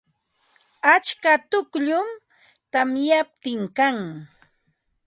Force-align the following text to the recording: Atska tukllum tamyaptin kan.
Atska 0.93 1.33
tukllum 1.49 2.09
tamyaptin 2.71 3.61
kan. 3.77 3.97